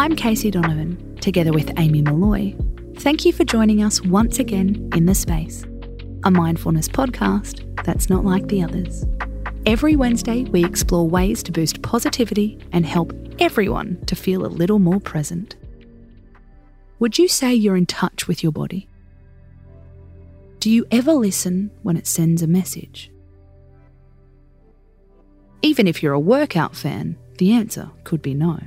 I'm 0.00 0.16
Casey 0.16 0.50
Donovan, 0.50 1.16
together 1.16 1.52
with 1.52 1.78
Amy 1.78 2.00
Molloy. 2.00 2.54
Thank 3.00 3.26
you 3.26 3.34
for 3.34 3.44
joining 3.44 3.82
us 3.82 4.00
once 4.00 4.38
again 4.38 4.88
in 4.94 5.04
The 5.04 5.14
Space, 5.14 5.66
a 6.24 6.30
mindfulness 6.30 6.88
podcast 6.88 7.84
that's 7.84 8.08
not 8.08 8.24
like 8.24 8.46
the 8.46 8.62
others. 8.62 9.04
Every 9.66 9.96
Wednesday, 9.96 10.44
we 10.44 10.64
explore 10.64 11.06
ways 11.06 11.42
to 11.42 11.52
boost 11.52 11.82
positivity 11.82 12.58
and 12.72 12.86
help 12.86 13.12
everyone 13.40 14.02
to 14.06 14.16
feel 14.16 14.46
a 14.46 14.48
little 14.48 14.78
more 14.78 15.00
present. 15.00 15.56
Would 16.98 17.18
you 17.18 17.28
say 17.28 17.52
you're 17.52 17.76
in 17.76 17.84
touch 17.84 18.26
with 18.26 18.42
your 18.42 18.52
body? 18.52 18.88
Do 20.60 20.70
you 20.70 20.86
ever 20.90 21.12
listen 21.12 21.72
when 21.82 21.98
it 21.98 22.06
sends 22.06 22.40
a 22.40 22.46
message? 22.46 23.12
Even 25.60 25.86
if 25.86 26.02
you're 26.02 26.14
a 26.14 26.18
workout 26.18 26.74
fan, 26.74 27.18
the 27.36 27.52
answer 27.52 27.90
could 28.04 28.22
be 28.22 28.32
no. 28.32 28.60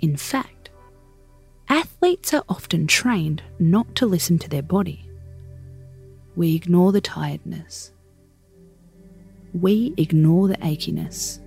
In 0.00 0.16
fact, 0.16 0.70
athletes 1.68 2.32
are 2.32 2.44
often 2.48 2.86
trained 2.86 3.42
not 3.58 3.94
to 3.96 4.06
listen 4.06 4.38
to 4.38 4.48
their 4.48 4.62
body. 4.62 5.08
We 6.36 6.54
ignore 6.54 6.90
the 6.92 7.02
tiredness. 7.02 7.92
We 9.52 9.92
ignore 9.96 10.48
the 10.48 10.56
achiness. 10.56 11.40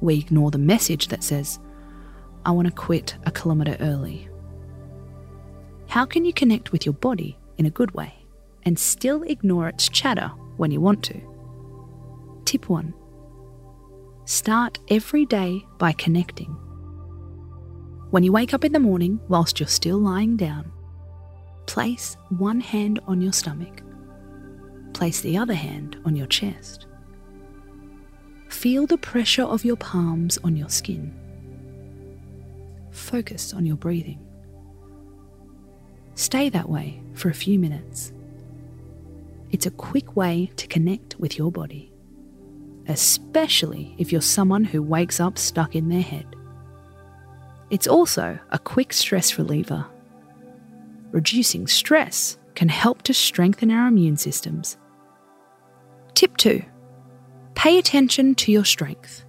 We 0.00 0.18
ignore 0.18 0.50
the 0.50 0.58
message 0.58 1.08
that 1.08 1.22
says, 1.22 1.58
I 2.44 2.52
want 2.52 2.68
to 2.68 2.74
quit 2.74 3.16
a 3.26 3.30
kilometre 3.30 3.76
early. 3.80 4.28
How 5.88 6.06
can 6.06 6.24
you 6.24 6.32
connect 6.32 6.72
with 6.72 6.86
your 6.86 6.94
body 6.94 7.38
in 7.58 7.66
a 7.66 7.70
good 7.70 7.92
way 7.92 8.14
and 8.62 8.78
still 8.78 9.22
ignore 9.24 9.68
its 9.68 9.88
chatter 9.88 10.28
when 10.56 10.70
you 10.70 10.80
want 10.80 11.02
to? 11.04 11.20
Tip 12.46 12.68
1 12.68 12.94
Start 14.24 14.78
every 14.88 15.26
day 15.26 15.66
by 15.78 15.90
connecting. 15.90 16.56
When 18.10 18.22
you 18.22 18.30
wake 18.30 18.54
up 18.54 18.64
in 18.64 18.72
the 18.72 18.78
morning 18.78 19.18
whilst 19.26 19.58
you're 19.58 19.66
still 19.68 19.98
lying 19.98 20.36
down, 20.36 20.70
place 21.66 22.16
one 22.28 22.60
hand 22.60 23.00
on 23.08 23.20
your 23.20 23.32
stomach, 23.32 23.82
place 24.92 25.22
the 25.22 25.36
other 25.36 25.54
hand 25.54 25.96
on 26.04 26.14
your 26.14 26.28
chest. 26.28 26.86
Feel 28.48 28.86
the 28.86 28.96
pressure 28.96 29.42
of 29.42 29.64
your 29.64 29.76
palms 29.76 30.38
on 30.44 30.54
your 30.54 30.68
skin. 30.68 31.12
Focus 32.92 33.52
on 33.52 33.66
your 33.66 33.76
breathing. 33.76 34.24
Stay 36.14 36.48
that 36.48 36.68
way 36.68 37.02
for 37.14 37.28
a 37.28 37.34
few 37.34 37.58
minutes. 37.58 38.12
It's 39.50 39.66
a 39.66 39.70
quick 39.72 40.14
way 40.14 40.52
to 40.56 40.68
connect 40.68 41.18
with 41.18 41.36
your 41.36 41.50
body 41.50 41.91
especially 42.88 43.94
if 43.98 44.12
you're 44.12 44.20
someone 44.20 44.64
who 44.64 44.82
wakes 44.82 45.20
up 45.20 45.38
stuck 45.38 45.74
in 45.74 45.88
their 45.88 46.02
head. 46.02 46.26
It's 47.70 47.86
also 47.86 48.38
a 48.50 48.58
quick 48.58 48.92
stress 48.92 49.38
reliever. 49.38 49.86
Reducing 51.10 51.66
stress 51.66 52.38
can 52.54 52.68
help 52.68 53.02
to 53.02 53.14
strengthen 53.14 53.70
our 53.70 53.88
immune 53.88 54.16
systems. 54.16 54.76
Tip 56.14 56.36
2 56.36 56.62
Pay 57.54 57.78
attention 57.78 58.34
to 58.34 58.52
your 58.52 58.64
strength. 58.64 59.24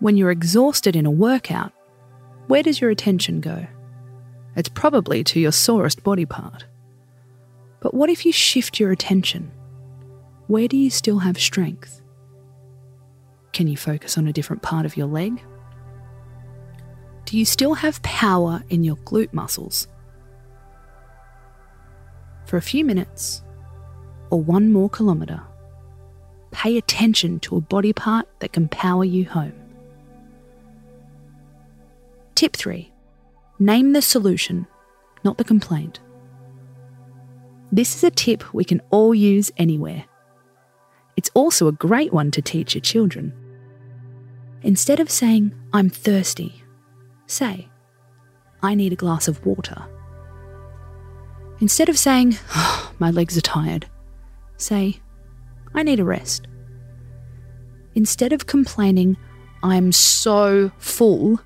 When 0.00 0.16
you're 0.16 0.30
exhausted 0.30 0.96
in 0.96 1.06
a 1.06 1.10
workout, 1.10 1.72
where 2.48 2.62
does 2.62 2.80
your 2.80 2.90
attention 2.90 3.40
go? 3.40 3.66
It's 4.56 4.68
probably 4.68 5.24
to 5.24 5.40
your 5.40 5.52
sorest 5.52 6.02
body 6.02 6.26
part. 6.26 6.66
But 7.80 7.94
what 7.94 8.10
if 8.10 8.26
you 8.26 8.32
shift 8.32 8.78
your 8.78 8.92
attention? 8.92 9.50
Where 10.48 10.68
do 10.68 10.76
you 10.76 10.90
still 10.90 11.20
have 11.20 11.38
strength? 11.38 12.01
Can 13.52 13.68
you 13.68 13.76
focus 13.76 14.16
on 14.16 14.26
a 14.26 14.32
different 14.32 14.62
part 14.62 14.86
of 14.86 14.96
your 14.96 15.06
leg? 15.06 15.42
Do 17.26 17.38
you 17.38 17.44
still 17.44 17.74
have 17.74 18.02
power 18.02 18.62
in 18.70 18.82
your 18.82 18.96
glute 18.96 19.32
muscles? 19.32 19.88
For 22.46 22.56
a 22.56 22.62
few 22.62 22.84
minutes, 22.84 23.42
or 24.30 24.40
one 24.40 24.72
more 24.72 24.88
kilometre, 24.88 25.42
pay 26.50 26.76
attention 26.76 27.40
to 27.40 27.56
a 27.56 27.60
body 27.60 27.92
part 27.92 28.26
that 28.40 28.52
can 28.52 28.68
power 28.68 29.04
you 29.04 29.26
home. 29.26 29.54
Tip 32.34 32.56
3 32.56 32.90
Name 33.58 33.92
the 33.92 34.02
solution, 34.02 34.66
not 35.24 35.38
the 35.38 35.44
complaint. 35.44 36.00
This 37.70 37.94
is 37.94 38.04
a 38.04 38.10
tip 38.10 38.52
we 38.52 38.64
can 38.64 38.80
all 38.90 39.14
use 39.14 39.50
anywhere. 39.56 40.04
It's 41.16 41.30
also 41.34 41.68
a 41.68 41.72
great 41.72 42.12
one 42.12 42.30
to 42.32 42.42
teach 42.42 42.74
your 42.74 42.82
children. 42.82 43.32
Instead 44.62 45.00
of 45.00 45.10
saying, 45.10 45.52
I'm 45.72 45.88
thirsty, 45.88 46.62
say, 47.26 47.68
I 48.62 48.74
need 48.74 48.92
a 48.92 48.96
glass 48.96 49.26
of 49.26 49.44
water. 49.44 49.84
Instead 51.60 51.88
of 51.88 51.98
saying, 51.98 52.36
oh, 52.54 52.92
my 52.98 53.10
legs 53.10 53.36
are 53.36 53.42
tired, 53.42 53.86
say, 54.56 55.00
I 55.74 55.82
need 55.82 56.00
a 56.00 56.04
rest. 56.04 56.46
Instead 57.94 58.32
of 58.32 58.46
complaining, 58.46 59.16
I'm 59.62 59.92
so 59.92 60.70
full, 60.78 61.40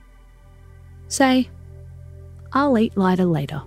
say, 1.09 1.49
I'll 2.53 2.79
eat 2.79 2.97
lighter 2.97 3.25
later. 3.25 3.63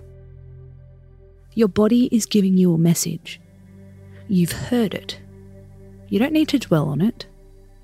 Your 1.54 1.68
body 1.68 2.08
is 2.12 2.26
giving 2.26 2.56
you 2.56 2.74
a 2.74 2.78
message. 2.78 3.40
You've 4.28 4.52
heard 4.52 4.94
it. 4.94 5.20
You 6.08 6.18
don't 6.18 6.32
need 6.32 6.48
to 6.48 6.58
dwell 6.58 6.88
on 6.88 7.00
it. 7.00 7.26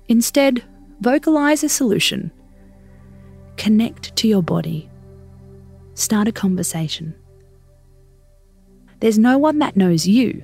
Instead, 0.07 0.63
Vocalize 1.01 1.63
a 1.63 1.69
solution. 1.69 2.31
Connect 3.55 4.15
to 4.15 4.27
your 4.27 4.41
body. 4.41 4.89
Start 5.93 6.27
a 6.27 6.31
conversation. 6.31 7.13
There's 8.99 9.19
no 9.19 9.37
one 9.37 9.59
that 9.59 9.77
knows 9.77 10.07
you 10.07 10.43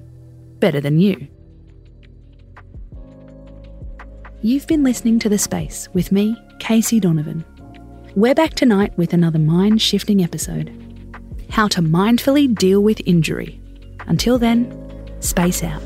better 0.60 0.80
than 0.80 1.00
you. 1.00 1.28
You've 4.42 4.68
been 4.68 4.84
listening 4.84 5.20
to 5.20 5.30
The 5.30 5.38
Space 5.38 5.90
with 5.94 6.12
me, 6.12 6.36
Casey 6.60 7.00
Donovan. 7.00 7.44
We're 8.16 8.36
back 8.36 8.54
tonight 8.54 8.96
with 8.98 9.14
another 9.14 9.40
mind 9.40 9.82
shifting 9.82 10.24
episode 10.24 10.70
How 11.50 11.68
to 11.70 11.82
Mindfully 11.82 12.54
Deal 12.54 12.84
with 12.84 13.02
Injury. 13.08 13.60
Until 14.08 14.38
then, 14.38 14.72
space 15.20 15.64
out. 15.64 15.82